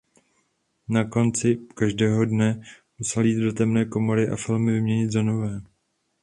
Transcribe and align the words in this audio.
Na 0.89 1.09
konci 1.09 1.55
každého 1.75 2.25
dne 2.25 2.61
musel 2.99 3.25
jít 3.25 3.43
do 3.43 3.53
temné 3.53 3.85
komory 3.85 4.29
a 4.29 4.35
filmy 4.35 4.71
vyměnit 4.71 5.11
za 5.11 5.21
nové. 5.21 5.61